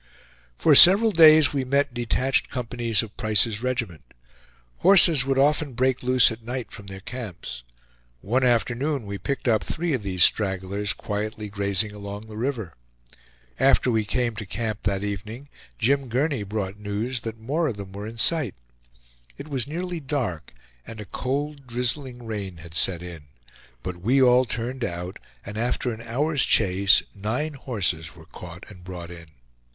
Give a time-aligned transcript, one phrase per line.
[0.57, 4.15] For several days we met detached companies of Price's regiment.
[4.77, 7.61] Horses would often break loose at night from their camps.
[8.21, 12.73] One afternoon we picked up three of these stragglers quietly grazing along the river.
[13.59, 17.91] After we came to camp that evening, Jim Gurney brought news that more of them
[17.91, 18.55] were in sight.
[19.37, 20.51] It was nearly dark,
[20.87, 23.25] and a cold, drizzling rain had set in;
[23.83, 28.83] but we all turned out, and after an hour's chase nine horses were caught and
[28.83, 29.27] brought in.